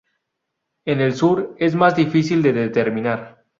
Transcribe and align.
En 0.83 0.99
el 0.99 1.13
Sur 1.13 1.53
es 1.59 1.75
más 1.75 1.95
difícil 1.95 2.41
de 2.41 2.53
determinar. 2.53 3.45